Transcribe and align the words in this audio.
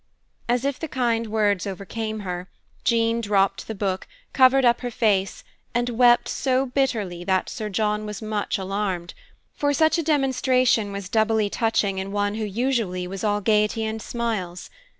As 0.49 0.65
if 0.65 0.79
the 0.79 0.87
kind 0.87 1.27
words 1.27 1.67
overcame 1.67 2.21
her, 2.21 2.49
Jean 2.83 3.21
dropped 3.21 3.67
the 3.67 3.75
book, 3.75 4.07
covered 4.33 4.65
up 4.65 4.81
her 4.81 4.89
face, 4.89 5.43
and 5.75 5.89
wept 5.89 6.27
so 6.27 6.65
bitterly 6.65 7.23
that 7.23 7.51
Sir 7.51 7.69
John 7.69 8.07
was 8.07 8.19
much 8.19 8.57
alarmed; 8.57 9.13
for 9.53 9.75
such 9.75 9.99
a 9.99 10.03
demonstration 10.03 10.91
was 10.91 11.07
doubly 11.07 11.51
touching 11.51 11.99
in 11.99 12.11
one 12.11 12.33
who 12.33 12.45
usually 12.45 13.05
was 13.05 13.23
all 13.23 13.41
gaiety 13.41 13.85
and 13.85 14.01
smiles. 14.01 14.71